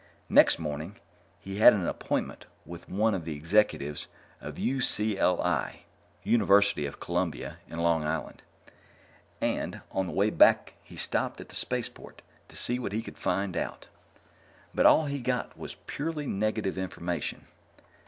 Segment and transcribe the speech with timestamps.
[0.29, 0.95] Next morning,
[1.39, 4.07] he had an appointment with one of the executives
[4.41, 5.83] of U.C.L.I.
[6.23, 8.41] University of Columbia in Long Island
[9.41, 13.19] and, on the way back he stopped at the spaceport to see what he could
[13.19, 13.89] find out.
[14.73, 17.45] But all he got was purely negative information.